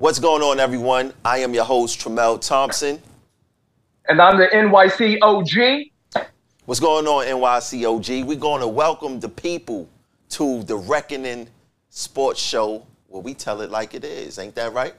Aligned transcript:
What's 0.00 0.20
going 0.20 0.42
on, 0.42 0.60
everyone? 0.60 1.12
I 1.24 1.38
am 1.38 1.52
your 1.52 1.64
host, 1.64 1.98
Tramel 1.98 2.40
Thompson. 2.40 3.02
And 4.08 4.22
I'm 4.22 4.38
the 4.38 4.46
NYC 4.46 5.18
OG. 5.22 6.22
What's 6.66 6.78
going 6.78 7.08
on, 7.08 7.26
NYC 7.26 7.84
OG? 7.84 8.24
We're 8.24 8.38
going 8.38 8.60
to 8.60 8.68
welcome 8.68 9.18
the 9.18 9.28
people 9.28 9.88
to 10.28 10.62
the 10.62 10.76
Reckoning 10.76 11.48
Sports 11.90 12.40
Show 12.40 12.86
where 13.08 13.20
we 13.20 13.34
tell 13.34 13.60
it 13.60 13.72
like 13.72 13.92
it 13.92 14.04
is. 14.04 14.38
Ain't 14.38 14.54
that 14.54 14.72
right? 14.72 14.94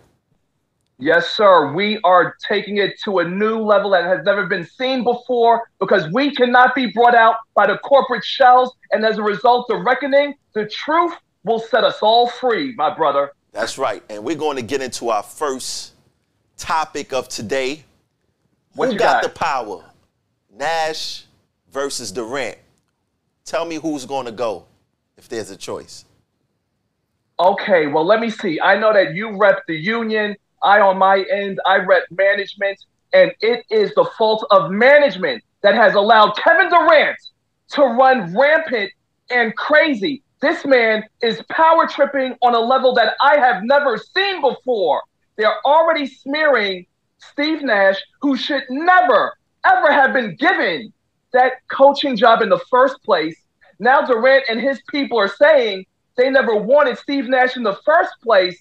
Yes, 0.97 1.29
sir. 1.29 1.71
We 1.71 2.01
are 2.03 2.35
taking 2.45 2.75
it 2.75 2.99
to 3.05 3.19
a 3.19 3.23
new 3.23 3.59
level 3.59 3.91
that 3.91 4.03
has 4.03 4.25
never 4.25 4.47
been 4.47 4.65
seen 4.65 5.05
before 5.05 5.61
because 5.79 6.11
we 6.11 6.35
cannot 6.35 6.75
be 6.75 6.87
brought 6.87 7.15
out 7.15 7.35
by 7.55 7.67
the 7.67 7.77
corporate 7.77 8.25
shells. 8.25 8.75
And 8.91 9.05
as 9.05 9.17
a 9.17 9.23
result 9.23 9.69
of 9.69 9.85
reckoning, 9.85 10.33
the 10.51 10.65
truth 10.65 11.13
will 11.45 11.59
set 11.59 11.85
us 11.85 11.99
all 12.01 12.27
free, 12.27 12.75
my 12.75 12.93
brother. 12.93 13.31
That's 13.51 13.77
right. 13.77 14.03
And 14.09 14.23
we're 14.23 14.35
going 14.35 14.57
to 14.57 14.63
get 14.63 14.81
into 14.81 15.09
our 15.09 15.23
first 15.23 15.93
topic 16.57 17.13
of 17.13 17.27
today. 17.27 17.83
What 18.75 18.91
Who 18.91 18.97
got, 18.97 19.21
got? 19.21 19.23
the 19.23 19.29
power? 19.29 19.83
Nash 20.51 21.25
versus 21.71 22.11
Durant. 22.11 22.57
Tell 23.45 23.65
me 23.65 23.75
who's 23.75 24.05
going 24.05 24.25
to 24.25 24.31
go 24.31 24.65
if 25.17 25.27
there's 25.27 25.49
a 25.49 25.57
choice. 25.57 26.05
Okay, 27.39 27.87
well, 27.87 28.05
let 28.05 28.19
me 28.19 28.29
see. 28.29 28.59
I 28.61 28.77
know 28.77 28.93
that 28.93 29.15
you 29.15 29.37
rep 29.37 29.65
the 29.67 29.75
union. 29.75 30.35
I, 30.61 30.81
on 30.81 30.97
my 30.97 31.23
end, 31.31 31.59
I 31.65 31.77
rep 31.77 32.03
management. 32.11 32.77
And 33.13 33.31
it 33.41 33.65
is 33.71 33.93
the 33.95 34.07
fault 34.17 34.45
of 34.51 34.69
management 34.69 35.43
that 35.61 35.73
has 35.73 35.95
allowed 35.95 36.35
Kevin 36.35 36.69
Durant 36.69 37.17
to 37.69 37.81
run 37.81 38.37
rampant 38.37 38.91
and 39.29 39.55
crazy. 39.55 40.21
This 40.41 40.65
man 40.65 41.03
is 41.21 41.41
power 41.49 41.85
tripping 41.85 42.35
on 42.41 42.55
a 42.55 42.59
level 42.59 42.93
that 42.93 43.15
I 43.21 43.37
have 43.37 43.63
never 43.63 43.97
seen 43.97 44.41
before. 44.41 45.01
They're 45.37 45.59
already 45.65 46.07
smearing 46.07 46.85
Steve 47.17 47.61
Nash, 47.61 47.97
who 48.21 48.37
should 48.37 48.63
never, 48.69 49.37
ever 49.65 49.91
have 49.91 50.13
been 50.13 50.35
given 50.37 50.93
that 51.33 51.53
coaching 51.69 52.15
job 52.15 52.41
in 52.41 52.49
the 52.49 52.59
first 52.69 53.01
place. 53.03 53.35
Now 53.79 54.01
Durant 54.01 54.45
and 54.49 54.61
his 54.61 54.81
people 54.89 55.17
are 55.19 55.27
saying 55.27 55.85
they 56.15 56.29
never 56.29 56.55
wanted 56.55 56.97
Steve 56.97 57.27
Nash 57.27 57.57
in 57.57 57.63
the 57.63 57.77
first 57.85 58.13
place. 58.23 58.57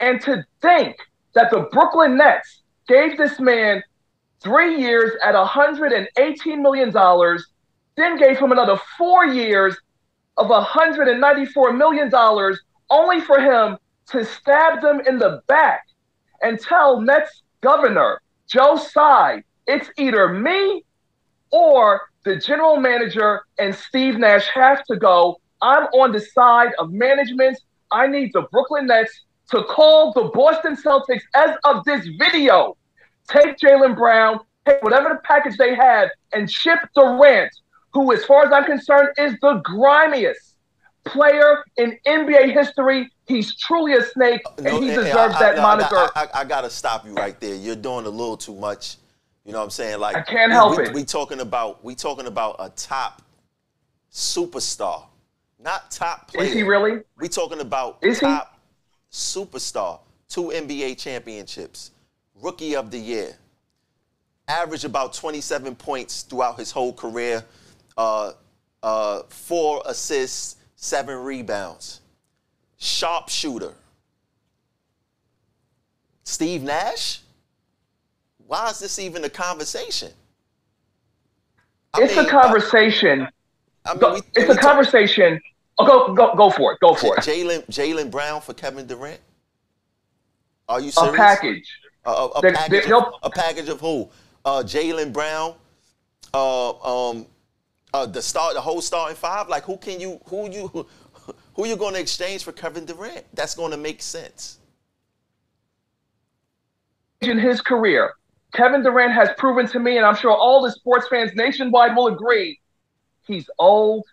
And 0.00 0.20
to 0.22 0.44
think 0.62 0.96
that 1.34 1.50
the 1.50 1.68
Brooklyn 1.72 2.16
Nets 2.16 2.62
gave 2.88 3.16
this 3.16 3.38
man 3.38 3.82
three 4.40 4.80
years 4.80 5.12
at 5.22 5.34
$118 5.34 6.06
million, 6.60 6.90
then 7.96 8.18
gave 8.18 8.38
him 8.38 8.52
another 8.52 8.78
four 8.98 9.26
years 9.26 9.76
of 10.36 10.48
$194 10.48 11.76
million, 11.76 12.10
only 12.90 13.20
for 13.20 13.40
him 13.40 13.76
to 14.08 14.24
stab 14.24 14.80
them 14.80 15.00
in 15.06 15.18
the 15.18 15.42
back 15.46 15.84
and 16.42 16.58
tell 16.58 17.00
Nets 17.00 17.42
governor 17.60 18.20
Joe 18.48 18.76
Tsai, 18.76 19.42
it's 19.66 19.88
either 19.96 20.28
me 20.28 20.84
or 21.50 22.02
the 22.24 22.36
general 22.36 22.76
manager 22.76 23.42
and 23.58 23.74
Steve 23.74 24.18
Nash 24.18 24.46
have 24.54 24.84
to 24.84 24.96
go. 24.96 25.40
I'm 25.62 25.84
on 25.94 26.12
the 26.12 26.20
side 26.20 26.72
of 26.78 26.92
management. 26.92 27.58
I 27.90 28.06
need 28.06 28.32
the 28.32 28.42
Brooklyn 28.52 28.86
Nets 28.86 29.22
to 29.50 29.64
call 29.64 30.12
the 30.12 30.24
Boston 30.34 30.76
Celtics 30.76 31.22
as 31.34 31.56
of 31.64 31.84
this 31.84 32.06
video. 32.18 32.76
Take 33.28 33.56
Jaylen 33.58 33.96
Brown, 33.96 34.40
take 34.66 34.82
whatever 34.82 35.10
the 35.10 35.20
package 35.24 35.56
they 35.56 35.74
have, 35.74 36.10
and 36.32 36.50
ship 36.50 36.78
Durant, 36.94 37.52
who, 37.92 38.12
as 38.12 38.24
far 38.24 38.46
as 38.46 38.52
I'm 38.52 38.64
concerned, 38.64 39.08
is 39.18 39.34
the 39.40 39.60
grimiest 39.64 40.56
player 41.04 41.64
in 41.76 41.98
NBA 42.06 42.52
history. 42.52 43.10
He's 43.26 43.56
truly 43.56 43.94
a 43.94 44.02
snake, 44.02 44.40
and 44.56 44.64
No, 44.66 44.80
he 44.80 44.88
deserves 44.88 45.34
I- 45.36 45.38
that 45.40 45.58
I- 45.58 45.62
moniker. 45.62 46.10
I, 46.14 46.26
I, 46.34 46.40
I 46.40 46.44
got 46.44 46.62
to 46.62 46.70
stop 46.70 47.06
you 47.06 47.14
right 47.14 47.38
there. 47.40 47.54
You're 47.54 47.76
doing 47.76 48.06
a 48.06 48.10
little 48.10 48.36
too 48.36 48.54
much. 48.54 48.96
You 49.44 49.52
know 49.52 49.58
what 49.58 49.64
I'm 49.64 49.70
saying? 49.70 49.98
Like 49.98 50.16
I 50.16 50.22
can't 50.22 50.52
help 50.52 50.78
we, 50.78 50.84
it. 50.84 50.92
We 50.94 51.04
talking 51.04 51.40
about 51.40 51.82
we 51.84 51.94
talking 51.96 52.26
about 52.26 52.56
a 52.60 52.68
top 52.70 53.22
superstar, 54.12 55.04
not 55.58 55.90
top 55.90 56.28
player. 56.28 56.46
is 56.46 56.54
he 56.54 56.62
really? 56.62 57.00
We 57.18 57.28
talking 57.28 57.60
about 57.60 57.98
Is 58.02 58.20
he? 58.20 58.26
top 58.26 58.60
superstar, 59.10 60.00
two 60.28 60.52
NBA 60.54 60.96
championships, 60.98 61.90
rookie 62.40 62.76
of 62.76 62.90
the 62.90 62.98
year, 62.98 63.36
average 64.48 64.84
about 64.84 65.12
27 65.12 65.74
points 65.74 66.22
throughout 66.22 66.58
his 66.58 66.70
whole 66.70 66.92
career, 66.92 67.44
uh, 67.96 68.32
uh, 68.82 69.22
four 69.28 69.82
assists, 69.86 70.56
seven 70.76 71.16
rebounds, 71.18 72.00
sharpshooter. 72.78 73.74
Steve 76.24 76.62
Nash? 76.62 77.20
Why 78.46 78.68
is 78.70 78.78
this 78.78 78.98
even 78.98 79.24
a 79.24 79.28
conversation? 79.30 80.10
I 81.94 82.02
It's 82.02 82.16
mean, 82.16 82.26
a 82.26 82.28
conversation. 82.30 83.28
I 83.84 83.92
mean, 83.92 84.00
Go- 84.00 84.14
we- 84.14 84.20
it's 84.34 84.50
a 84.50 84.54
talk- 84.54 84.60
conversation. 84.62 85.40
Oh, 85.78 85.86
go, 85.86 86.14
go, 86.14 86.34
go 86.36 86.50
for 86.50 86.72
it. 86.72 86.78
Go 86.80 86.94
for 86.94 87.16
it. 87.16 87.20
Jaylen 87.20 87.66
Jaylen 87.66 88.10
Brown 88.10 88.40
for 88.40 88.52
Kevin 88.54 88.86
Durant? 88.86 89.20
Are 90.68 90.80
you 90.80 90.88
A 90.88 90.92
serious? 90.92 91.16
package. 91.16 91.78
A, 92.04 92.10
a, 92.10 92.26
a 92.28 92.42
package. 92.52 92.84
they- 92.86 92.92
of, 92.92 93.14
a 93.22 93.30
package 93.30 93.68
of 93.68 93.80
who? 93.80 94.08
Uh, 94.44 94.62
Jaylen 94.64 95.12
Brown. 95.12 95.54
Uh, 96.34 97.10
um, 97.10 97.26
uh, 97.92 98.06
the 98.06 98.22
start, 98.22 98.54
the 98.54 98.60
whole 98.60 98.80
starting 98.80 99.16
five. 99.16 99.48
Like 99.48 99.64
who 99.64 99.76
can 99.76 100.00
you? 100.00 100.20
Who 100.26 100.50
you? 100.50 100.86
Who 101.54 101.66
you 101.66 101.76
going 101.76 101.94
to 101.94 102.00
exchange 102.00 102.42
for 102.44 102.52
Kevin 102.52 102.86
Durant? 102.86 103.26
That's 103.34 103.54
going 103.54 103.72
to 103.72 103.76
make 103.76 104.00
sense. 104.00 104.58
in 107.20 107.38
his 107.38 107.60
career, 107.60 108.14
Kevin 108.54 108.82
Durant 108.82 109.12
has 109.12 109.28
proven 109.38 109.66
to 109.68 109.78
me, 109.78 109.96
and 109.96 110.04
I'm 110.04 110.16
sure 110.16 110.32
all 110.32 110.62
the 110.62 110.70
sports 110.72 111.06
fans 111.08 111.30
nationwide 111.34 111.94
will 111.94 112.08
agree, 112.08 112.58
he's 113.26 113.48
old, 113.58 114.04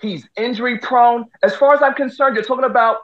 he's 0.00 0.28
injury 0.36 0.78
prone. 0.78 1.24
As 1.42 1.54
far 1.54 1.74
as 1.74 1.82
I'm 1.82 1.94
concerned, 1.94 2.36
you're 2.36 2.44
talking 2.44 2.64
about 2.64 2.98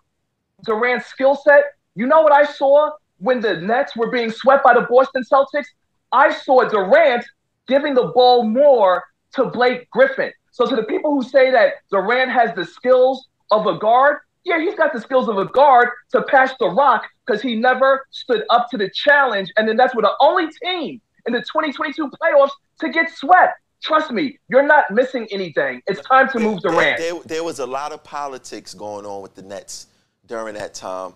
Durant's 0.65 1.07
skill 1.07 1.37
set. 1.37 1.65
You 1.95 2.07
know 2.07 2.21
what 2.21 2.33
I 2.33 2.45
saw 2.45 2.91
when 3.19 3.41
the 3.41 3.61
Nets 3.61 3.97
were 3.97 4.11
being 4.11 4.31
swept 4.31 4.65
by 4.65 4.75
the 4.75 4.87
Boston 4.91 5.23
Celtics? 5.23 5.67
I 6.13 6.33
saw 6.33 6.69
Durant 6.69 7.25
giving 7.67 7.95
the 7.95 8.13
ball 8.15 8.45
more 8.45 9.05
to 9.35 9.47
Blake 9.47 9.89
Griffin. 9.91 10.33
So 10.51 10.67
to 10.67 10.75
the 10.75 10.83
people 10.85 11.15
who 11.15 11.23
say 11.23 11.51
that 11.51 11.75
Durant 11.91 12.31
has 12.31 12.55
the 12.55 12.65
skills 12.65 13.29
of 13.51 13.67
a 13.67 13.79
guard, 13.79 14.19
yeah, 14.45 14.59
he's 14.61 14.75
got 14.75 14.93
the 14.93 15.01
skills 15.01 15.29
of 15.29 15.39
a 15.39 15.47
guard 15.47 15.91
to 16.13 16.23
pass 16.23 16.53
the 16.59 16.69
rock 16.69 17.07
because 17.27 17.43
he 17.43 17.55
never 17.55 18.07
stood 18.11 18.45
up 18.51 18.69
to 18.71 18.79
the 18.79 18.91
challenge. 18.91 19.53
And 19.57 19.69
then 19.69 19.77
that's 19.77 19.95
where 19.95 20.03
the 20.03 20.15
only 20.21 20.49
team 20.63 21.01
in 21.27 21.33
the 21.33 21.41
2022 21.41 22.11
playoffs 22.23 22.51
to 22.81 22.89
get 22.89 23.11
swept. 23.11 23.61
Trust 23.83 24.11
me, 24.11 24.39
you're 24.49 24.67
not 24.67 24.91
missing 24.91 25.29
anything. 25.31 25.83
It's 25.87 26.01
time 26.01 26.29
to 26.31 26.41
move 26.41 26.63
There- 26.63 26.73
Durant. 26.73 26.99
There, 26.99 27.21
there 27.25 27.45
was 27.45 27.61
a 27.61 27.67
lot 27.67 27.93
of 27.93 28.03
politics 28.03 28.75
going 28.75 29.07
on 29.07 29.23
with 29.23 29.35
the 29.35 29.43
Nets 29.43 29.87
during 30.27 30.55
that 30.55 30.75
time. 30.75 31.15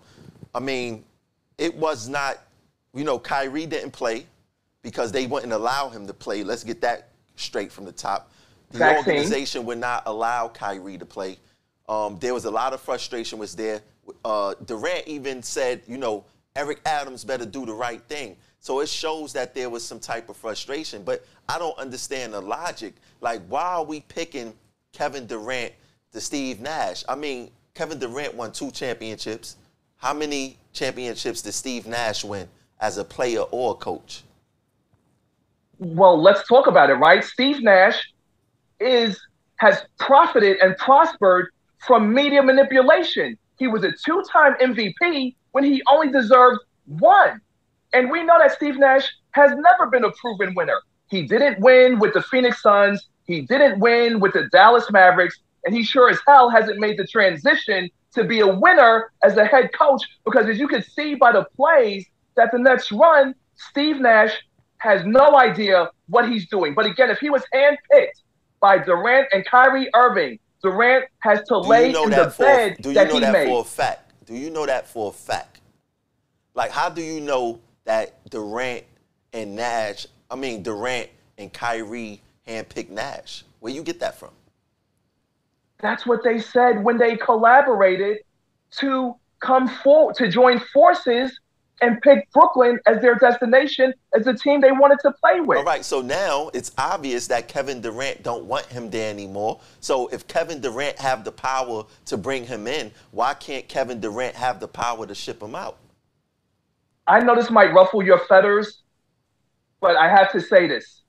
I 0.55 0.59
mean, 0.59 1.03
it 1.57 1.75
was 1.75 2.07
not, 2.07 2.37
you 2.93 3.03
know, 3.03 3.19
Kyrie 3.19 3.65
didn't 3.65 3.91
play 3.91 4.27
because 4.81 5.11
they 5.11 5.25
wouldn't 5.25 5.51
allow 5.51 5.89
him 5.89 6.07
to 6.07 6.13
play. 6.13 6.43
Let's 6.43 6.63
get 6.63 6.81
that 6.81 7.09
straight 7.35 7.71
from 7.71 7.85
the 7.85 7.91
top. 7.91 8.31
The 8.71 8.79
Vaccine. 8.79 9.13
organization 9.13 9.65
would 9.65 9.77
not 9.77 10.03
allow 10.05 10.47
Kyrie 10.47 10.97
to 10.97 11.05
play. 11.05 11.37
Um, 11.87 12.17
there 12.19 12.33
was 12.33 12.45
a 12.45 12.51
lot 12.51 12.73
of 12.73 12.81
frustration 12.81 13.39
was 13.39 13.55
there. 13.55 13.81
Uh, 14.25 14.55
Durant 14.65 15.07
even 15.07 15.43
said, 15.43 15.81
you 15.87 15.97
know, 15.97 16.25
Eric 16.55 16.81
Adams 16.85 17.23
better 17.23 17.45
do 17.45 17.65
the 17.65 17.73
right 17.73 18.01
thing. 18.03 18.35
So 18.59 18.79
it 18.79 18.89
shows 18.89 19.33
that 19.33 19.53
there 19.53 19.69
was 19.69 19.83
some 19.83 19.99
type 19.99 20.29
of 20.29 20.37
frustration. 20.37 21.03
But 21.03 21.25
I 21.49 21.59
don't 21.59 21.77
understand 21.77 22.33
the 22.33 22.41
logic. 22.41 22.95
Like, 23.21 23.41
why 23.47 23.63
are 23.63 23.83
we 23.83 24.01
picking 24.01 24.53
Kevin 24.93 25.25
Durant 25.25 25.73
to 26.13 26.21
Steve 26.21 26.61
Nash? 26.61 27.03
I 27.09 27.15
mean, 27.15 27.51
Kevin 27.73 27.99
Durant 27.99 28.35
won 28.35 28.51
two 28.51 28.71
championships. 28.71 29.57
How 29.97 30.13
many 30.13 30.57
championships 30.71 31.41
did 31.41 31.53
Steve 31.53 31.87
Nash 31.87 32.23
win 32.23 32.47
as 32.79 32.97
a 32.97 33.03
player 33.03 33.41
or 33.41 33.71
a 33.71 33.75
coach? 33.75 34.23
Well, 35.79 36.21
let's 36.21 36.47
talk 36.47 36.67
about 36.67 36.89
it, 36.89 36.95
right? 36.95 37.23
Steve 37.23 37.61
Nash 37.61 38.01
is 38.79 39.19
has 39.57 39.83
profited 39.99 40.57
and 40.59 40.75
prospered 40.77 41.49
from 41.85 42.13
media 42.13 42.41
manipulation. 42.41 43.37
He 43.57 43.67
was 43.67 43.83
a 43.83 43.91
two-time 44.05 44.55
MVP 44.55 45.35
when 45.51 45.63
he 45.63 45.81
only 45.89 46.11
deserved 46.11 46.59
one. 46.85 47.39
And 47.93 48.11
we 48.11 48.23
know 48.23 48.37
that 48.39 48.51
Steve 48.51 48.77
Nash 48.77 49.07
has 49.31 49.51
never 49.51 49.89
been 49.89 50.03
a 50.03 50.11
proven 50.11 50.53
winner. 50.55 50.81
He 51.09 51.23
didn't 51.23 51.59
win 51.59 51.99
with 51.99 52.13
the 52.13 52.21
Phoenix 52.23 52.61
Suns, 52.61 53.07
he 53.25 53.41
didn't 53.41 53.79
win 53.79 54.19
with 54.19 54.33
the 54.33 54.49
Dallas 54.51 54.91
Mavericks, 54.91 55.39
and 55.63 55.73
he 55.73 55.83
sure 55.83 56.09
as 56.09 56.19
hell 56.27 56.49
hasn't 56.49 56.79
made 56.79 56.97
the 56.97 57.07
transition 57.07 57.89
to 58.13 58.23
be 58.23 58.41
a 58.41 58.47
winner 58.47 59.11
as 59.23 59.37
a 59.37 59.45
head 59.45 59.71
coach 59.73 60.01
because 60.25 60.47
as 60.49 60.59
you 60.59 60.67
can 60.67 60.83
see 60.83 61.15
by 61.15 61.31
the 61.31 61.45
plays 61.55 62.05
that 62.35 62.51
the 62.51 62.59
Nets 62.59 62.91
run, 62.91 63.33
Steve 63.55 63.99
Nash 63.99 64.33
has 64.83 65.05
no 65.05 65.37
idea 65.37 65.89
what 66.09 66.29
he's 66.29 66.47
doing. 66.49 66.73
But 66.73 66.85
again, 66.85 67.09
if 67.09 67.19
he 67.19 67.29
was 67.29 67.41
handpicked 67.53 68.21
by 68.59 68.77
Durant 68.77 69.27
and 69.31 69.45
Kyrie 69.45 69.89
Irving, 69.95 70.39
Durant 70.61 71.05
has 71.19 71.39
to 71.47 71.61
Do 71.61 71.69
lay 71.69 71.87
you 71.87 71.93
know 71.93 72.03
in 72.03 72.09
that 72.11 72.37
the 72.37 72.43
bed 72.43 72.77
do 72.81 72.89
you 72.89 72.95
that 72.95 73.07
know 73.07 73.19
that 73.21 73.31
made. 73.31 73.47
for 73.47 73.61
a 73.61 73.63
fact? 73.63 74.13
Do 74.25 74.35
you 74.35 74.49
know 74.49 74.65
that 74.65 74.87
for 74.87 75.09
a 75.09 75.13
fact? 75.13 75.61
Like, 76.53 76.71
how 76.71 76.89
do 76.89 77.01
you 77.01 77.21
know 77.21 77.61
that 77.85 78.29
Durant 78.29 78.83
and 79.31 79.55
Nash, 79.55 80.05
I 80.29 80.35
mean 80.35 80.63
Durant 80.63 81.09
and 81.37 81.51
Kyrie 81.51 82.21
handpicked 82.45 82.89
Nash? 82.89 83.45
Where 83.61 83.71
you 83.71 83.83
get 83.83 84.01
that 84.01 84.19
from? 84.19 84.31
That's 85.79 86.05
what 86.05 86.23
they 86.25 86.39
said 86.39 86.83
when 86.83 86.97
they 86.97 87.15
collaborated 87.15 88.17
to 88.79 89.15
come 89.39 89.67
forward 89.69 90.15
to 90.15 90.29
join 90.29 90.59
forces 90.59 91.39
and 91.81 92.01
pick 92.01 92.31
Brooklyn 92.31 92.79
as 92.85 93.01
their 93.01 93.15
destination 93.15 93.93
as 94.15 94.25
the 94.25 94.33
team 94.33 94.61
they 94.61 94.71
wanted 94.71 94.99
to 95.01 95.11
play 95.11 95.41
with. 95.41 95.57
All 95.57 95.63
right, 95.63 95.83
so 95.83 96.01
now 96.01 96.49
it's 96.53 96.71
obvious 96.77 97.27
that 97.27 97.47
Kevin 97.47 97.81
Durant 97.81 98.23
don't 98.23 98.45
want 98.45 98.65
him 98.67 98.89
there 98.89 99.09
anymore. 99.09 99.59
So 99.79 100.07
if 100.07 100.27
Kevin 100.27 100.61
Durant 100.61 100.97
have 100.99 101.23
the 101.23 101.31
power 101.31 101.85
to 102.05 102.17
bring 102.17 102.45
him 102.45 102.67
in, 102.67 102.91
why 103.11 103.33
can't 103.33 103.67
Kevin 103.67 103.99
Durant 103.99 104.35
have 104.35 104.59
the 104.59 104.67
power 104.67 105.05
to 105.05 105.15
ship 105.15 105.41
him 105.41 105.55
out? 105.55 105.77
I 107.05 107.19
know 107.19 107.35
this 107.35 107.49
might 107.49 107.73
ruffle 107.73 108.01
your 108.01 108.19
feathers, 108.19 108.81
but 109.81 109.97
I 109.97 110.07
have 110.07 110.31
to 110.31 110.39
say 110.39 110.67
this. 110.67 111.01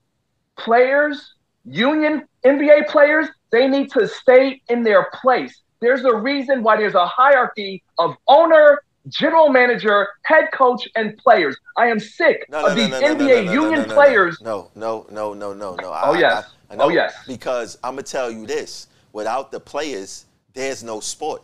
Players, 0.58 1.34
union 1.64 2.26
NBA 2.44 2.88
players, 2.88 3.28
they 3.50 3.68
need 3.68 3.92
to 3.92 4.08
stay 4.08 4.60
in 4.68 4.82
their 4.82 5.08
place. 5.12 5.62
There's 5.80 6.04
a 6.04 6.14
reason 6.14 6.62
why 6.62 6.76
there's 6.76 6.94
a 6.94 7.06
hierarchy 7.06 7.82
of 7.98 8.16
owner, 8.26 8.82
general 9.08 9.48
manager, 9.50 10.08
head 10.22 10.48
coach, 10.52 10.88
and 10.96 11.16
players. 11.18 11.56
I 11.76 11.86
am 11.88 11.98
sick 12.00 12.46
No, 12.48 12.62
no, 12.62 12.66
of 12.68 12.76
these 12.76 12.88
no, 12.90 13.00
NBA 13.00 13.52
union 13.52 13.86
no, 13.88 13.94
players. 13.94 14.40
No, 14.40 14.70
no, 14.74 15.06
no, 15.10 15.34
no, 15.34 15.52
no, 15.52 15.74
no. 15.74 15.88
Oh, 15.88 15.92
I- 16.14 16.18
yes. 16.18 16.44
I, 16.70 16.74
I 16.74 16.76
know 16.76 16.84
Oh, 16.84 16.88
yes. 16.88 17.14
Because 17.26 17.78
I'm 17.84 17.92
gonna 17.94 18.02
tell 18.02 18.30
you 18.30 18.46
this: 18.46 18.88
without 19.12 19.50
the 19.52 19.60
players, 19.60 20.24
there's 20.54 20.82
no 20.82 21.00
sport. 21.00 21.42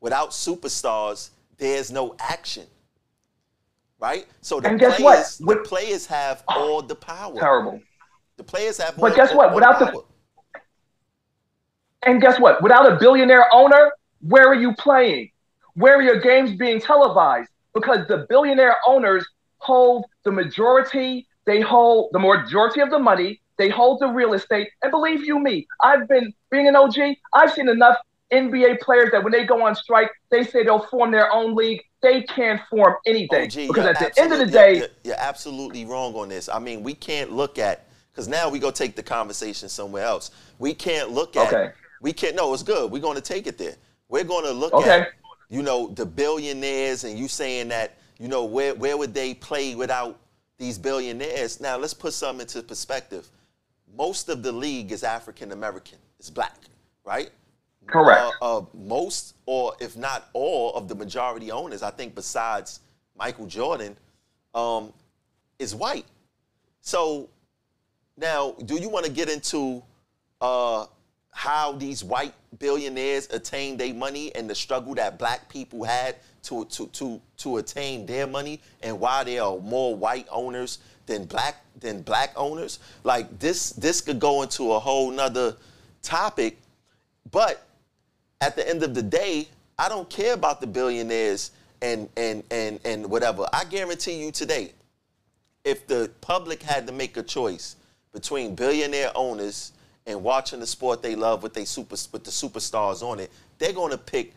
Without 0.00 0.30
superstars, 0.30 1.30
there's 1.58 1.90
no 1.90 2.14
action. 2.18 2.66
Right? 4.00 4.26
So 4.42 4.60
the 4.60 4.68
And 4.68 4.78
guess 4.78 5.00
what? 5.00 5.14
players, 5.14 5.38
the 5.38 5.46
With- 5.46 5.64
players 5.64 6.06
have 6.06 6.44
ah, 6.48 6.56
all 6.58 6.82
the 6.82 6.94
power. 6.94 7.34
Terrible. 7.38 7.80
The 8.36 8.44
players 8.44 8.78
have. 8.78 8.96
But 8.96 9.10
all, 9.10 9.16
guess 9.16 9.34
what? 9.34 9.54
Without 9.54 9.78
the- 9.80 9.86
power. 9.86 10.02
And 12.04 12.20
guess 12.22 12.38
what? 12.38 12.62
Without 12.62 12.90
a 12.90 12.96
billionaire 12.96 13.46
owner, 13.52 13.90
where 14.20 14.46
are 14.46 14.54
you 14.54 14.72
playing? 14.76 15.30
Where 15.78 15.96
are 15.96 16.02
your 16.02 16.18
games 16.20 16.52
being 16.56 16.80
televised? 16.80 17.50
Because 17.72 18.06
the 18.08 18.26
billionaire 18.28 18.76
owners 18.86 19.24
hold 19.58 20.06
the 20.24 20.32
majority, 20.32 21.26
they 21.46 21.60
hold 21.60 22.10
the 22.12 22.18
majority 22.18 22.80
of 22.80 22.90
the 22.90 22.98
money, 22.98 23.40
they 23.58 23.68
hold 23.68 24.00
the 24.00 24.08
real 24.08 24.32
estate. 24.34 24.68
And 24.82 24.90
believe 24.90 25.24
you 25.24 25.38
me, 25.38 25.68
I've 25.82 26.08
been 26.08 26.32
being 26.50 26.66
an 26.66 26.74
OG, 26.74 26.96
I've 27.32 27.52
seen 27.52 27.68
enough 27.68 27.96
NBA 28.32 28.80
players 28.80 29.10
that 29.12 29.22
when 29.22 29.32
they 29.32 29.44
go 29.44 29.64
on 29.64 29.76
strike, 29.76 30.10
they 30.30 30.42
say 30.42 30.64
they'll 30.64 30.80
form 30.86 31.12
their 31.12 31.32
own 31.32 31.54
league. 31.54 31.80
They 32.02 32.22
can't 32.22 32.60
form 32.68 32.94
anything. 33.06 33.44
OG, 33.44 33.68
because 33.68 33.86
at 33.86 33.98
the 34.00 34.20
end 34.20 34.32
of 34.32 34.38
the 34.40 34.46
day, 34.46 34.78
you're, 34.78 34.86
you're- 35.04 35.16
absolutely 35.18 35.84
wrong 35.84 36.14
on 36.14 36.28
this. 36.28 36.48
I 36.48 36.58
mean, 36.58 36.82
we 36.82 36.94
can't 36.94 37.32
look 37.32 37.58
at 37.58 37.86
because 38.12 38.26
now 38.26 38.48
we 38.50 38.58
go 38.58 38.72
take 38.72 38.96
the 38.96 39.02
conversation 39.02 39.68
somewhere 39.68 40.04
else. 40.04 40.32
We 40.58 40.74
can't 40.74 41.10
look 41.10 41.36
at. 41.36 41.52
Okay. 41.52 41.70
We 42.02 42.12
can't. 42.12 42.34
No, 42.34 42.52
it's 42.52 42.64
good. 42.64 42.90
We're 42.90 43.00
going 43.00 43.14
to 43.16 43.20
take 43.22 43.46
it 43.46 43.58
there. 43.58 43.76
We're 44.08 44.24
going 44.24 44.44
to 44.44 44.52
look 44.52 44.72
Okay. 44.74 45.00
at, 45.02 45.08
you 45.48 45.62
know, 45.62 45.88
the 45.88 46.06
billionaires, 46.06 47.04
and 47.04 47.18
you 47.18 47.28
saying 47.28 47.68
that, 47.68 47.96
you 48.18 48.28
know, 48.28 48.44
where 48.44 48.74
where 48.74 48.96
would 48.96 49.14
they 49.14 49.34
play 49.34 49.74
without 49.74 50.18
these 50.58 50.78
billionaires? 50.78 51.60
Now 51.60 51.76
let's 51.76 51.94
put 51.94 52.12
something 52.12 52.42
into 52.42 52.62
perspective. 52.62 53.28
Most 53.96 54.28
of 54.28 54.42
the 54.42 54.52
league 54.52 54.92
is 54.92 55.02
African 55.02 55.52
American. 55.52 55.98
It's 56.18 56.30
black, 56.30 56.58
right? 57.04 57.30
correct. 57.88 58.34
uh, 58.40 58.58
uh, 58.58 58.64
most, 58.74 59.34
or 59.46 59.74
if 59.80 59.96
not 59.96 60.28
all, 60.32 60.72
of 60.74 60.88
the 60.88 60.94
majority 60.94 61.50
owners, 61.50 61.82
I 61.82 61.90
think, 61.90 62.14
besides 62.14 62.80
Michael 63.16 63.46
Jordan, 63.46 63.96
um, 64.54 64.92
is 65.58 65.74
white. 65.74 66.06
So 66.80 67.28
now, 68.16 68.54
do 68.64 68.76
you 68.76 68.88
want 68.88 69.06
to 69.06 69.10
get 69.10 69.28
into 69.28 69.82
uh, 70.40 70.86
how 71.30 71.72
these 71.72 72.02
white 72.02 72.34
billionaires 72.58 73.28
attain 73.30 73.76
their 73.76 73.94
money 73.94 74.34
and 74.34 74.48
the 74.48 74.54
struggle 74.54 74.94
that 74.94 75.18
black 75.18 75.48
people 75.48 75.84
had 75.84 76.16
to, 76.42 76.64
to, 76.66 76.86
to, 76.88 77.20
to 77.36 77.58
attain 77.58 78.06
their 78.06 78.26
money 78.26 78.60
and 78.82 78.98
why 78.98 79.22
there 79.24 79.42
are 79.42 79.58
more 79.58 79.94
white 79.94 80.26
owners 80.30 80.78
than 81.06 81.24
black 81.24 81.56
than 81.80 82.02
black 82.02 82.32
owners? 82.36 82.78
Like 83.02 83.38
this 83.38 83.70
this 83.70 84.00
could 84.00 84.20
go 84.20 84.42
into 84.42 84.72
a 84.72 84.78
whole 84.78 85.10
nother 85.10 85.56
topic, 86.02 86.58
but 87.32 87.66
at 88.40 88.54
the 88.54 88.68
end 88.68 88.82
of 88.84 88.94
the 88.94 89.02
day, 89.02 89.48
I 89.78 89.88
don't 89.88 90.08
care 90.08 90.34
about 90.34 90.60
the 90.60 90.66
billionaires 90.66 91.50
and 91.82 92.08
and 92.16 92.44
and 92.50 92.78
and 92.84 93.10
whatever. 93.10 93.46
I 93.52 93.64
guarantee 93.64 94.24
you 94.24 94.30
today, 94.30 94.72
if 95.64 95.86
the 95.86 96.10
public 96.20 96.62
had 96.62 96.86
to 96.86 96.92
make 96.92 97.16
a 97.16 97.22
choice 97.22 97.76
between 98.12 98.54
billionaire 98.54 99.10
owners 99.14 99.72
and 100.08 100.22
watching 100.24 100.58
the 100.58 100.66
sport 100.66 101.02
they 101.02 101.14
love 101.14 101.42
with 101.42 101.52
they 101.54 101.66
super 101.66 101.96
with 102.12 102.24
the 102.24 102.30
superstars 102.30 103.02
on 103.02 103.20
it, 103.20 103.30
they're 103.58 103.74
going 103.74 103.92
to 103.92 103.98
pick 103.98 104.32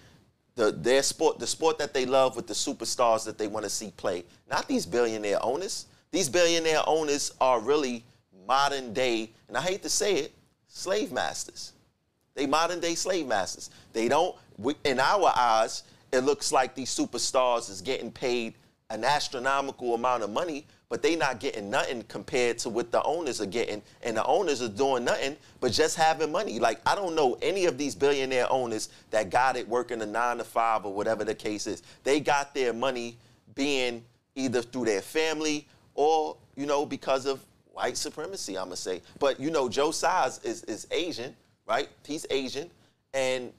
the 0.55 0.71
their 0.71 1.01
sport, 1.01 1.39
the 1.39 1.47
sport 1.47 1.79
that 1.79 1.93
they 1.93 2.05
love 2.05 2.35
with 2.35 2.45
the 2.45 2.53
superstars 2.53 3.25
that 3.25 3.37
they 3.37 3.47
want 3.47 3.63
to 3.63 3.69
see 3.69 3.91
play. 3.97 4.25
Not 4.49 4.67
these 4.67 4.85
billionaire 4.85 5.43
owners. 5.43 5.85
These 6.11 6.27
billionaire 6.27 6.81
owners 6.85 7.33
are 7.39 7.61
really 7.61 8.03
modern 8.45 8.93
day, 8.93 9.31
and 9.47 9.55
I 9.55 9.61
hate 9.61 9.81
to 9.83 9.89
say 9.89 10.15
it, 10.15 10.33
slave 10.67 11.13
masters. 11.13 11.71
They 12.35 12.45
modern 12.45 12.81
day 12.81 12.95
slave 12.95 13.27
masters. 13.27 13.69
They 13.93 14.09
don't, 14.09 14.35
in 14.83 14.99
our 14.99 15.31
eyes, 15.35 15.83
it 16.11 16.19
looks 16.19 16.51
like 16.51 16.75
these 16.75 16.93
superstars 16.93 17.69
is 17.69 17.79
getting 17.81 18.11
paid 18.11 18.55
an 18.91 19.03
astronomical 19.03 19.95
amount 19.95 20.23
of 20.23 20.29
money, 20.29 20.65
but 20.89 21.01
they 21.01 21.15
not 21.15 21.39
getting 21.39 21.69
nothing 21.69 22.03
compared 22.03 22.57
to 22.59 22.69
what 22.69 22.91
the 22.91 23.01
owners 23.03 23.39
are 23.39 23.45
getting. 23.45 23.81
And 24.03 24.17
the 24.17 24.25
owners 24.25 24.61
are 24.61 24.67
doing 24.67 25.05
nothing 25.05 25.37
but 25.59 25.71
just 25.71 25.95
having 25.95 26.31
money. 26.31 26.59
Like, 26.59 26.81
I 26.85 26.95
don't 26.95 27.15
know 27.15 27.37
any 27.41 27.65
of 27.65 27.77
these 27.77 27.95
billionaire 27.95 28.51
owners 28.51 28.89
that 29.11 29.29
got 29.29 29.55
it 29.55 29.67
working 29.67 30.01
a 30.01 30.05
nine 30.05 30.37
to 30.37 30.43
five 30.43 30.85
or 30.85 30.93
whatever 30.93 31.23
the 31.23 31.35
case 31.35 31.65
is. 31.67 31.81
They 32.03 32.19
got 32.19 32.53
their 32.53 32.73
money 32.73 33.17
being 33.55 34.03
either 34.35 34.61
through 34.61 34.85
their 34.85 35.01
family 35.01 35.67
or, 35.95 36.35
you 36.55 36.65
know, 36.65 36.85
because 36.85 37.25
of 37.25 37.39
white 37.73 37.97
supremacy, 37.97 38.57
I'm 38.57 38.65
gonna 38.65 38.75
say. 38.75 39.01
But 39.19 39.39
you 39.39 39.49
know, 39.49 39.69
Joe 39.69 39.91
Tsai 39.91 40.27
is, 40.43 40.63
is 40.63 40.87
Asian, 40.91 41.35
right? 41.67 41.89
He's 42.05 42.25
Asian, 42.29 42.69
and 43.13 43.51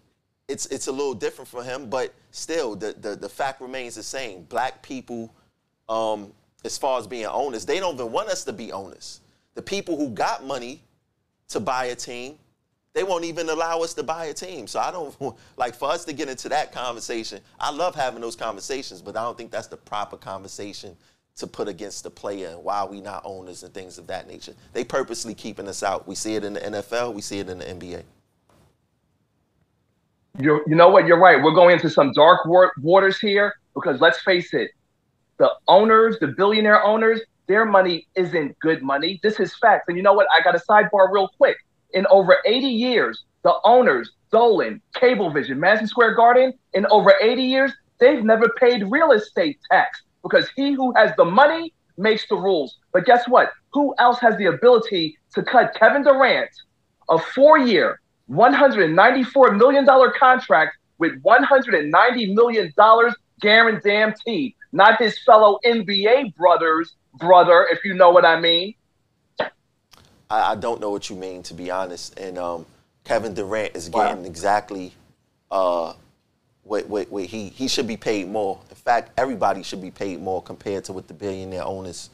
it's 0.52 0.66
it's 0.66 0.86
a 0.86 0.92
little 0.92 1.14
different 1.14 1.48
for 1.48 1.64
him, 1.64 1.88
but 1.88 2.14
still, 2.30 2.76
the 2.76 2.92
the, 3.00 3.16
the 3.16 3.28
fact 3.28 3.60
remains 3.60 3.94
the 3.94 4.02
same. 4.02 4.42
Black 4.44 4.82
people, 4.82 5.34
um, 5.88 6.32
as 6.64 6.76
far 6.76 6.98
as 6.98 7.06
being 7.06 7.26
owners, 7.26 7.64
they 7.64 7.80
don't 7.80 7.94
even 7.94 8.12
want 8.12 8.28
us 8.28 8.44
to 8.44 8.52
be 8.52 8.70
owners. 8.70 9.20
The 9.54 9.62
people 9.62 9.96
who 9.96 10.10
got 10.10 10.44
money 10.44 10.82
to 11.48 11.60
buy 11.60 11.86
a 11.86 11.94
team, 11.94 12.38
they 12.92 13.02
won't 13.02 13.24
even 13.24 13.48
allow 13.48 13.80
us 13.80 13.94
to 13.94 14.02
buy 14.02 14.26
a 14.26 14.34
team. 14.34 14.66
So 14.66 14.78
I 14.78 14.90
don't 14.90 15.14
like 15.56 15.74
for 15.74 15.90
us 15.90 16.04
to 16.04 16.12
get 16.12 16.28
into 16.28 16.48
that 16.50 16.72
conversation. 16.72 17.40
I 17.58 17.70
love 17.70 17.94
having 17.94 18.20
those 18.20 18.36
conversations, 18.36 19.00
but 19.00 19.16
I 19.16 19.22
don't 19.22 19.36
think 19.36 19.50
that's 19.50 19.68
the 19.68 19.78
proper 19.78 20.16
conversation 20.16 20.96
to 21.36 21.46
put 21.46 21.66
against 21.66 22.04
the 22.04 22.10
player 22.10 22.48
and 22.48 22.62
why 22.62 22.84
we 22.84 23.00
not 23.00 23.22
owners 23.24 23.62
and 23.62 23.72
things 23.72 23.96
of 23.96 24.06
that 24.08 24.28
nature. 24.28 24.52
They 24.74 24.84
purposely 24.84 25.34
keeping 25.34 25.66
us 25.66 25.82
out. 25.82 26.06
We 26.06 26.14
see 26.14 26.34
it 26.34 26.44
in 26.44 26.52
the 26.52 26.60
NFL, 26.60 27.14
we 27.14 27.22
see 27.22 27.38
it 27.38 27.48
in 27.48 27.58
the 27.58 27.64
NBA. 27.64 28.02
You're, 30.38 30.62
you 30.66 30.74
know 30.74 30.88
what? 30.88 31.06
You're 31.06 31.18
right. 31.18 31.42
We're 31.42 31.54
going 31.54 31.74
into 31.74 31.90
some 31.90 32.12
dark 32.12 32.46
wa- 32.46 32.70
waters 32.80 33.18
here 33.18 33.54
because 33.74 34.00
let's 34.00 34.20
face 34.22 34.54
it, 34.54 34.70
the 35.38 35.50
owners, 35.68 36.18
the 36.20 36.28
billionaire 36.28 36.82
owners, 36.82 37.20
their 37.48 37.64
money 37.64 38.06
isn't 38.14 38.58
good 38.60 38.82
money. 38.82 39.20
This 39.22 39.38
is 39.40 39.54
facts. 39.56 39.84
And 39.88 39.96
you 39.96 40.02
know 40.02 40.14
what? 40.14 40.26
I 40.36 40.42
got 40.42 40.54
a 40.54 40.60
sidebar 40.60 41.12
real 41.12 41.28
quick. 41.36 41.56
In 41.92 42.06
over 42.06 42.38
80 42.46 42.66
years, 42.66 43.24
the 43.42 43.54
owners, 43.64 44.12
Dolan, 44.30 44.80
Cablevision, 44.96 45.56
Madison 45.58 45.86
Square 45.86 46.14
Garden, 46.14 46.54
in 46.72 46.86
over 46.86 47.12
80 47.20 47.42
years, 47.42 47.72
they've 47.98 48.24
never 48.24 48.48
paid 48.58 48.84
real 48.90 49.12
estate 49.12 49.58
tax 49.70 50.02
because 50.22 50.48
he 50.56 50.72
who 50.72 50.94
has 50.94 51.10
the 51.16 51.24
money 51.24 51.74
makes 51.98 52.26
the 52.28 52.36
rules. 52.36 52.78
But 52.92 53.04
guess 53.04 53.28
what? 53.28 53.52
Who 53.74 53.94
else 53.98 54.18
has 54.20 54.36
the 54.38 54.46
ability 54.46 55.18
to 55.34 55.42
cut 55.42 55.74
Kevin 55.74 56.02
Durant 56.02 56.50
a 57.10 57.18
four 57.18 57.58
year, 57.58 58.00
$194 58.32 59.56
million 59.58 59.86
contract 60.18 60.76
with 60.98 61.22
$190 61.22 62.34
million 62.34 62.72
guaranteed. 63.40 64.54
Not 64.72 64.98
his 64.98 65.18
fellow 65.24 65.58
NBA 65.66 66.34
brothers, 66.36 66.94
brother, 67.14 67.66
if 67.70 67.84
you 67.84 67.94
know 67.94 68.10
what 68.10 68.24
I 68.24 68.40
mean. 68.40 68.74
I, 70.30 70.52
I 70.52 70.54
don't 70.54 70.80
know 70.80 70.90
what 70.90 71.10
you 71.10 71.16
mean, 71.16 71.42
to 71.44 71.54
be 71.54 71.70
honest. 71.70 72.18
And 72.18 72.38
um, 72.38 72.64
Kevin 73.04 73.34
Durant 73.34 73.76
is 73.76 73.90
Wow. 73.90 74.08
getting 74.08 74.24
exactly 74.24 74.94
uh, 75.50 75.92
what, 76.62 76.88
what, 76.88 77.10
what 77.10 77.24
he 77.24 77.48
he 77.50 77.68
should 77.68 77.86
be 77.86 77.98
paid 77.98 78.28
more. 78.28 78.58
In 78.70 78.76
fact, 78.76 79.10
everybody 79.18 79.62
should 79.62 79.82
be 79.82 79.90
paid 79.90 80.22
more 80.22 80.40
compared 80.42 80.84
to 80.84 80.92
what 80.94 81.06
the 81.08 81.14
billionaire 81.14 81.64
owners 81.64 82.08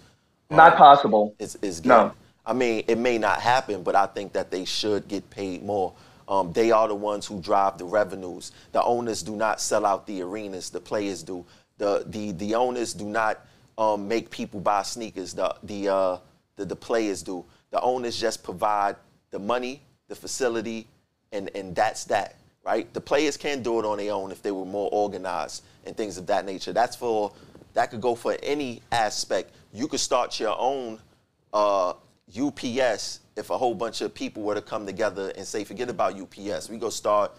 Not 0.50 0.76
possible. 0.76 1.34
is, 1.38 1.56
is 1.62 1.84
No. 1.84 2.12
I 2.44 2.54
mean, 2.54 2.82
it 2.88 2.96
may 2.98 3.18
not 3.18 3.40
happen, 3.40 3.82
but 3.82 3.94
I 3.94 4.06
think 4.06 4.32
that 4.32 4.50
they 4.50 4.64
should 4.64 5.06
get 5.06 5.28
paid 5.30 5.62
more. 5.62 5.92
Um, 6.28 6.52
they 6.52 6.70
are 6.70 6.86
the 6.86 6.94
ones 6.94 7.26
who 7.26 7.40
drive 7.40 7.78
the 7.78 7.86
revenues. 7.86 8.52
The 8.72 8.82
owners 8.82 9.22
do 9.22 9.34
not 9.34 9.60
sell 9.60 9.86
out 9.86 10.06
the 10.06 10.22
arenas, 10.22 10.70
the 10.70 10.80
players 10.80 11.22
do. 11.22 11.44
The 11.78 12.04
the 12.06 12.32
the 12.32 12.54
owners 12.54 12.92
do 12.92 13.06
not 13.06 13.46
um, 13.78 14.06
make 14.06 14.30
people 14.30 14.60
buy 14.60 14.82
sneakers. 14.82 15.32
The 15.32 15.54
the, 15.62 15.88
uh, 15.88 16.18
the 16.56 16.66
the 16.66 16.76
players 16.76 17.22
do. 17.22 17.44
The 17.70 17.80
owners 17.80 18.20
just 18.20 18.42
provide 18.42 18.96
the 19.30 19.38
money, 19.38 19.80
the 20.08 20.14
facility, 20.14 20.86
and 21.32 21.50
and 21.54 21.74
that's 21.74 22.04
that. 22.04 22.36
Right? 22.64 22.92
The 22.92 23.00
players 23.00 23.38
can 23.38 23.62
do 23.62 23.78
it 23.78 23.86
on 23.86 23.96
their 23.96 24.12
own 24.12 24.30
if 24.30 24.42
they 24.42 24.50
were 24.50 24.66
more 24.66 24.90
organized 24.92 25.64
and 25.86 25.96
things 25.96 26.18
of 26.18 26.26
that 26.26 26.44
nature. 26.44 26.74
That's 26.74 26.94
for 26.94 27.32
that 27.72 27.90
could 27.90 28.02
go 28.02 28.14
for 28.14 28.36
any 28.42 28.82
aspect. 28.92 29.54
You 29.72 29.88
could 29.88 30.00
start 30.00 30.38
your 30.38 30.56
own 30.58 31.00
uh, 31.54 31.94
UPS 32.38 33.20
if 33.38 33.50
a 33.50 33.56
whole 33.56 33.74
bunch 33.74 34.00
of 34.00 34.12
people 34.12 34.42
were 34.42 34.56
to 34.56 34.60
come 34.60 34.84
together 34.84 35.32
and 35.36 35.46
say, 35.46 35.62
forget 35.62 35.88
about 35.88 36.20
UPS. 36.20 36.68
We 36.68 36.76
go 36.76 36.90
start 36.90 37.32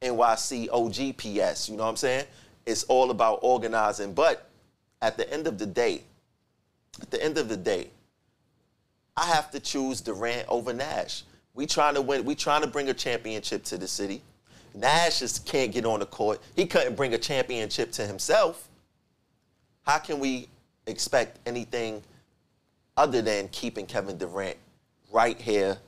NYC 0.00 0.68
OGPS. 0.70 1.68
You 1.68 1.76
know 1.76 1.82
what 1.82 1.90
I'm 1.90 1.96
saying? 1.96 2.24
It's 2.64 2.84
all 2.84 3.10
about 3.10 3.40
organizing. 3.42 4.14
But 4.14 4.48
at 5.02 5.18
the 5.18 5.30
end 5.30 5.46
of 5.46 5.58
the 5.58 5.66
day, 5.66 6.04
at 7.00 7.10
the 7.10 7.22
end 7.22 7.36
of 7.36 7.50
the 7.50 7.56
day, 7.56 7.90
I 9.14 9.26
have 9.26 9.50
to 9.50 9.60
choose 9.60 10.00
Durant 10.00 10.48
over 10.48 10.72
Nash. 10.72 11.24
We 11.52 11.66
trying 11.66 11.94
to 11.94 12.02
win. 12.02 12.24
We 12.24 12.34
trying 12.34 12.62
to 12.62 12.66
bring 12.66 12.88
a 12.88 12.94
championship 12.94 13.62
to 13.64 13.76
the 13.76 13.86
city. 13.86 14.22
Nash 14.74 15.18
just 15.18 15.44
can't 15.44 15.70
get 15.70 15.84
on 15.84 16.00
the 16.00 16.06
court. 16.06 16.40
He 16.56 16.64
couldn't 16.64 16.96
bring 16.96 17.12
a 17.12 17.18
championship 17.18 17.92
to 17.92 18.06
himself. 18.06 18.68
How 19.82 19.98
can 19.98 20.18
we 20.18 20.48
expect 20.86 21.38
anything 21.46 22.02
other 22.96 23.20
than 23.20 23.48
keeping 23.48 23.84
Kevin 23.84 24.16
Durant 24.16 24.56
right 25.12 25.40
here 25.40 25.78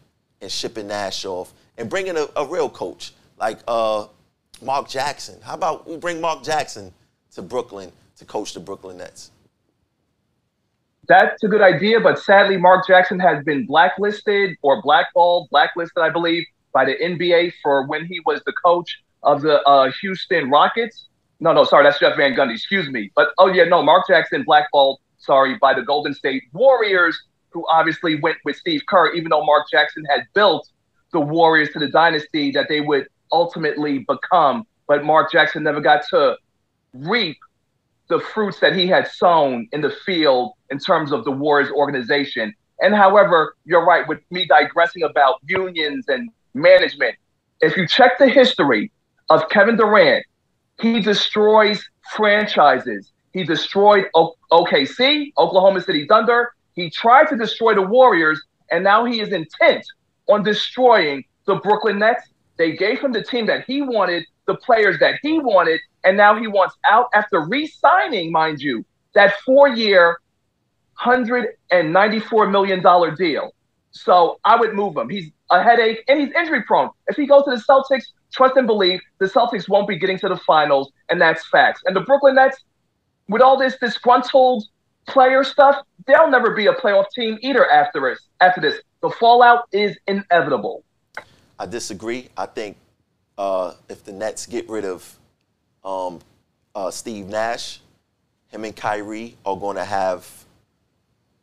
and 0.40 0.50
shipping 0.50 0.88
Nash 0.88 1.25
off 1.25 1.52
and 1.76 1.88
bringing 1.88 2.16
a, 2.16 2.26
a 2.37 2.47
real 2.47 2.69
coach 2.69 3.12
like 3.38 3.59
uh, 3.66 4.07
Mark 4.62 4.88
Jackson? 4.88 5.40
How 5.43 5.54
about 5.54 5.88
we 5.88 5.97
bring 5.97 6.21
Mark 6.21 6.43
Jackson 6.45 6.93
to 7.33 7.43
Brooklyn 7.43 7.90
to 8.16 8.25
coach 8.25 8.54
the 8.54 8.61
Brooklyn 8.61 8.99
Nets? 8.99 9.31
That's 11.07 11.43
a 11.43 11.49
good 11.49 11.61
idea, 11.61 12.00
but 12.00 12.19
sadly, 12.19 12.57
Mark 12.57 12.87
Jackson 12.87 13.19
has 13.21 13.45
been 13.45 13.66
blacklisted 13.66 14.57
or 14.62 14.81
blackballed, 14.81 15.49
blacklisted, 15.50 16.02
I 16.02 16.09
believe, 16.09 16.45
by 16.73 16.87
the 16.87 16.95
NBA 16.95 17.52
for 17.62 17.87
when 17.87 18.07
he 18.07 18.21
was 18.25 18.40
the 18.47 18.52
coach 18.64 19.02
of 19.23 19.43
the 19.43 19.62
uh, 19.62 19.90
Houston 20.00 20.50
Rockets. 20.50 21.09
No, 21.40 21.52
no, 21.52 21.64
sorry, 21.64 21.85
that's 21.85 21.99
Jeff 21.99 22.16
Van 22.16 22.35
Gundy. 22.35 22.54
Excuse 22.54 22.88
me. 22.88 23.11
But 23.14 23.28
oh 23.38 23.49
yeah, 23.49 23.64
no, 23.64 23.83
Mark 23.83 24.07
Jackson 24.09 24.45
blackballed. 24.45 25.00
Sorry, 25.19 25.57
by 25.61 25.75
the 25.75 25.83
Golden 25.83 26.14
State 26.14 26.45
Warriors, 26.52 27.19
who 27.55 27.65
obviously 27.71 28.21
went 28.21 28.37
with 28.45 28.57
Steve 28.57 28.83
Kerr, 28.87 29.15
even 29.15 29.31
though 29.31 29.45
Mark 29.45 29.71
Jackson 29.71 30.05
had 30.11 30.27
built 30.35 30.69
the 31.13 31.21
Warriors 31.21 31.71
to 31.71 31.79
the 31.79 31.89
dynasty 31.89 32.51
that 32.51 32.69
they 32.69 32.81
would 32.81 33.07
ultimately 33.33 34.01
become. 34.01 34.67
But 34.87 35.05
Mark 35.05 35.33
Jackson 35.33 35.63
never 35.63 35.81
got 35.81 36.03
to 36.11 36.37
reap 36.93 37.39
the 38.09 38.19
fruits 38.19 38.61
that 38.61 38.77
he 38.77 38.87
had 38.87 39.09
sown 39.09 39.69
in 39.73 39.81
the 39.81 39.91
field 40.05 40.53
in 40.71 40.79
terms 40.79 41.13
of 41.13 41.25
the 41.25 41.31
Warriors 41.31 41.71
organization. 41.71 42.53
And 42.81 42.95
however, 42.95 43.57
you're 43.65 43.85
right 43.85 44.07
with 44.07 44.21
me 44.31 44.47
digressing 44.47 45.05
about 45.05 45.37
unions 45.47 46.07
and 46.09 46.29
management. 46.53 47.15
If 47.61 47.77
you 47.77 47.87
check 47.87 48.19
the 48.19 48.29
history 48.29 48.91
of 49.31 49.49
Kevin 49.49 49.77
Durant, 49.77 50.27
he 50.81 51.01
destroys 51.01 51.89
franchises. 52.13 53.13
He 53.33 53.45
destroyed 53.45 54.07
o- 54.15 54.35
OKC, 54.53 55.33
Oklahoma 55.39 55.81
City 55.81 56.07
Thunder. 56.07 56.53
He 56.75 56.90
tried 56.90 57.28
to 57.28 57.37
destroy 57.37 57.75
the 57.75 57.83
Warriors, 57.83 58.43
and 58.71 58.85
now 58.85 59.04
he 59.04 59.21
is 59.21 59.33
intent 59.33 59.85
on 60.28 60.43
destroying 60.43 61.25
the 61.47 61.57
Brooklyn 61.57 61.99
Nets. 61.99 62.23
They 62.57 62.73
gave 62.73 63.00
him 63.00 63.12
the 63.12 63.23
team 63.23 63.47
that 63.47 63.64
he 63.66 63.83
wanted, 63.83 64.25
the 64.47 64.57
players 64.57 64.99
that 65.00 65.19
he 65.23 65.38
wanted, 65.38 65.81
and 66.04 66.16
now 66.16 66.35
he 66.38 66.47
wants 66.47 66.76
out 66.88 67.09
after 67.14 67.40
re 67.40 67.66
signing, 67.66 68.31
mind 68.31 68.61
you, 68.61 68.85
that 69.14 69.35
four 69.45 69.69
year, 69.69 70.19
$194 71.00 72.50
million 72.50 73.14
deal. 73.16 73.50
So 73.90 74.40
I 74.45 74.57
would 74.57 74.75
move 74.75 74.97
him. 74.97 75.09
He's 75.09 75.31
a 75.50 75.62
headache 75.62 76.04
and 76.09 76.21
he's 76.21 76.33
injury 76.33 76.62
prone. 76.62 76.90
If 77.07 77.16
he 77.16 77.26
goes 77.26 77.45
to 77.45 77.50
the 77.50 77.57
Celtics, 77.57 78.04
trust 78.33 78.57
and 78.57 78.66
believe 78.66 79.00
the 79.19 79.26
Celtics 79.26 79.69
won't 79.69 79.88
be 79.88 79.97
getting 79.97 80.19
to 80.19 80.28
the 80.28 80.37
finals, 80.38 80.90
and 81.09 81.21
that's 81.21 81.47
facts. 81.49 81.83
And 81.87 81.95
the 81.95 82.00
Brooklyn 82.00 82.35
Nets, 82.35 82.59
with 83.28 83.40
all 83.40 83.57
this 83.57 83.76
disgruntled 83.78 84.64
player 85.07 85.45
stuff, 85.45 85.77
they'll 86.07 86.31
never 86.31 86.55
be 86.55 86.67
a 86.67 86.73
playoff 86.73 87.07
team 87.15 87.39
either 87.43 87.69
after 87.71 88.01
this. 88.01 88.21
After 88.41 88.61
this, 88.61 88.81
the 89.03 89.11
fallout 89.11 89.65
is 89.73 89.97
inevitable. 90.07 90.85
I 91.59 91.67
disagree. 91.67 92.29
I 92.37 92.47
think 92.47 92.77
uh, 93.39 93.75
if 93.89 94.05
the 94.05 94.13
Nets 94.13 94.47
get 94.47 94.69
rid 94.69 94.85
of 94.85 95.19
um, 95.85 96.21
uh, 96.75 96.91
Steve 96.91 97.27
Nash, 97.27 97.81
him 98.49 98.65
and 98.65 98.75
Kyrie 98.75 99.37
are 99.45 99.57
going 99.57 99.77
to 99.77 99.85
have 99.85 100.29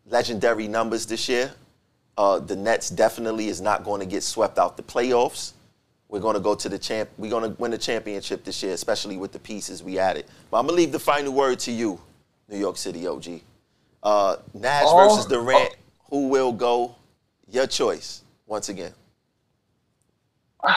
legendary 0.08 0.68
numbers 0.68 1.06
this 1.06 1.28
year. 1.30 1.54
Uh, 2.18 2.40
the 2.40 2.56
Nets 2.56 2.90
definitely 2.90 3.48
is 3.48 3.62
not 3.62 3.84
going 3.84 4.00
to 4.00 4.06
get 4.06 4.24
swept 4.24 4.60
out 4.60 4.78
the 4.78 4.84
playoffs. 4.84 5.54
We're 6.10 6.20
going 6.20 6.34
to 6.34 6.42
go 6.42 6.56
to 6.56 6.68
the 6.68 6.78
champ. 6.78 7.10
We're 7.18 7.32
going 7.32 7.50
to 7.50 7.62
win 7.62 7.72
the 7.72 7.78
championship 7.78 8.44
this 8.44 8.62
year, 8.62 8.74
especially 8.74 9.18
with 9.18 9.32
the 9.32 9.40
pieces 9.40 9.82
we 9.82 9.98
added. 9.98 10.26
But 10.50 10.60
I'm 10.60 10.66
gonna 10.66 10.78
leave 10.78 10.92
the 10.92 11.00
final 11.00 11.32
word 11.32 11.60
to 11.60 11.72
you, 11.72 12.00
New 12.50 12.58
York 12.58 12.76
City 12.76 13.08
OG. 13.08 13.42
Uh, 14.04 14.38
Nash 14.54 14.84
oh, 14.86 14.98
versus 14.98 15.26
Durant. 15.26 15.76
Who 16.10 16.28
will 16.28 16.52
go? 16.52 16.96
Your 17.48 17.68
choice. 17.68 18.24
Once 18.48 18.70
again. 18.70 18.94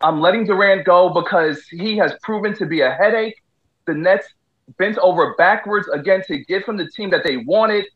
I'm 0.00 0.20
letting 0.20 0.44
Durant 0.44 0.84
go 0.84 1.08
because 1.08 1.66
he 1.68 1.96
has 1.96 2.12
proven 2.22 2.54
to 2.56 2.66
be 2.66 2.82
a 2.82 2.90
headache. 2.90 3.40
The 3.86 3.94
Nets 3.94 4.26
bent 4.78 4.98
over 4.98 5.34
backwards 5.36 5.88
again 5.88 6.22
to 6.26 6.44
get 6.44 6.64
from 6.64 6.76
the 6.76 6.90
team 6.90 7.10
that 7.10 7.24
they 7.24 7.38
wanted. 7.38 7.86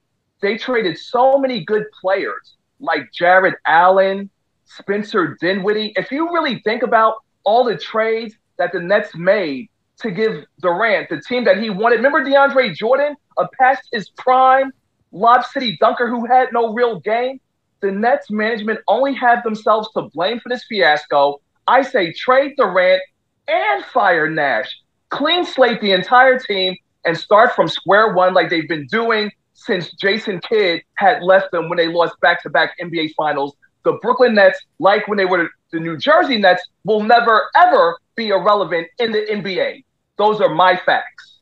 They 0.41 0.57
traded 0.57 0.99
so 0.99 1.39
many 1.39 1.65
good 1.65 1.85
players 2.01 2.57
like 2.81 3.13
Jarrett 3.13 3.57
Allen, 3.67 4.31
Spencer 4.65 5.37
Dinwiddie. 5.41 5.93
If 5.97 6.11
you 6.11 6.33
really 6.33 6.61
think 6.61 6.83
about 6.83 7.17
all 7.45 7.65
the 7.65 7.77
trades 7.77 8.35
that 8.57 8.73
the 8.73 8.81
Nets 8.81 9.15
made 9.15 9.69
to 10.01 10.11
give 10.11 10.45
Durant 10.61 11.09
the 11.09 11.21
team 11.21 11.45
that 11.45 11.59
he 11.59 11.71
wanted, 11.71 11.97
remember 11.97 12.25
DeAndre 12.25 12.75
Jordan, 12.75 13.17
a 13.37 13.49
past 13.59 13.89
his 13.93 14.11
prime 14.11 14.73
Lob 15.13 15.45
City 15.47 15.77
dunker 15.81 16.09
who 16.09 16.27
had 16.27 16.49
no 16.53 16.73
real 16.73 17.01
game? 17.01 17.41
The 17.81 17.91
Nets 17.91 18.31
management 18.31 18.81
only 18.89 19.15
had 19.15 19.43
themselves 19.45 19.89
to 19.97 20.03
blame 20.15 20.41
for 20.41 20.49
this 20.49 20.65
fiasco. 20.65 21.41
I 21.67 21.83
say 21.83 22.13
trade 22.13 22.55
Durant 22.57 23.03
and 23.47 23.85
fire 23.87 24.29
Nash. 24.29 24.69
Clean 25.11 25.45
slate 25.45 25.81
the 25.81 25.93
entire 25.93 26.39
team 26.39 26.77
and 27.05 27.17
start 27.17 27.55
from 27.55 27.69
square 27.69 28.13
one 28.13 28.35
like 28.35 28.51
they've 28.51 28.69
been 28.69 28.87
doing 28.89 29.31
since 29.55 29.93
Jason 29.93 30.41
Kidd 30.41 30.83
had 30.95 31.23
left 31.23 31.51
them 31.53 31.69
when 31.69 31.79
they 31.79 31.89
lost 31.89 32.19
back 32.21 32.43
to 32.43 32.51
back 32.51 32.75
NBA 32.81 33.15
finals. 33.17 33.55
The 33.85 33.93
Brooklyn 34.03 34.35
Nets, 34.35 34.59
like 34.79 35.09
when 35.09 35.17
they 35.17 35.25
were 35.25 35.49
the 35.73 35.81
New 35.81 35.97
Jersey 35.97 36.39
Nets, 36.39 36.63
will 36.85 37.03
never, 37.03 37.49
ever 37.57 37.99
be 38.17 38.29
irrelevant 38.29 38.89
in 38.99 39.13
the 39.13 39.27
NBA. 39.31 39.85
Those 40.19 40.41
are 40.41 40.49
my 40.49 40.77
facts. 40.85 41.39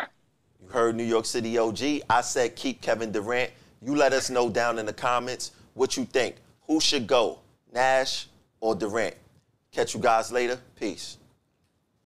You 0.00 0.68
heard 0.70 0.96
New 0.96 1.04
York 1.04 1.24
City 1.24 1.56
OG. 1.56 2.02
I 2.10 2.20
said 2.20 2.56
keep 2.56 2.82
Kevin 2.82 3.12
Durant. 3.12 3.52
You 3.80 3.94
let 3.94 4.12
us 4.12 4.28
know 4.28 4.50
down 4.50 4.78
in 4.78 4.86
the 4.86 4.92
comments 4.92 5.52
what 5.74 5.96
you 5.96 6.04
think. 6.04 6.34
Who 6.66 6.80
should 6.80 7.06
go, 7.06 7.38
Nash 7.72 8.26
or 8.60 8.74
Durant? 8.74 9.14
Catch 9.70 9.94
you 9.94 10.00
guys 10.00 10.32
later. 10.32 10.58
Peace. 10.78 11.16